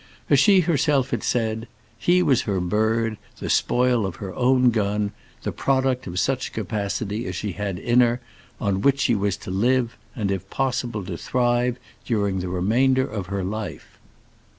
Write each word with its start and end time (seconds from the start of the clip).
As 0.31 0.39
she 0.39 0.61
herself 0.61 1.11
had 1.11 1.21
said, 1.21 1.67
he 1.95 2.23
was 2.23 2.41
her 2.49 2.59
bird, 2.59 3.17
the 3.37 3.51
spoil 3.51 4.03
of 4.03 4.15
her 4.15 4.33
own 4.33 4.71
gun, 4.71 5.11
the 5.43 5.51
product 5.51 6.07
of 6.07 6.19
such 6.19 6.51
capacity 6.53 7.27
as 7.27 7.35
she 7.35 7.51
had 7.51 7.77
in 7.77 8.01
her, 8.01 8.19
on 8.59 8.81
which 8.81 9.01
she 9.01 9.13
was 9.13 9.37
to 9.37 9.51
live, 9.51 9.95
and, 10.15 10.31
if 10.31 10.49
possible, 10.49 11.05
to 11.05 11.17
thrive 11.17 11.77
during 12.03 12.39
the 12.39 12.49
remainder 12.49 13.05
of 13.05 13.27
her 13.27 13.43
life. 13.43 13.99